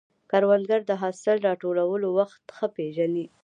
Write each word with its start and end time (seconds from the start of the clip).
کروندګر 0.31 0.81
د 0.87 0.91
حاصل 1.01 1.37
راټولولو 1.47 2.07
وخت 2.17 2.41
ښه 2.57 2.67
پېژني 2.75 3.25